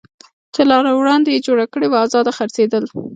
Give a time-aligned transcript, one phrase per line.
[0.53, 2.83] چې لا له وړاندې یې جوړ کړی و، ازاد څرخېدل.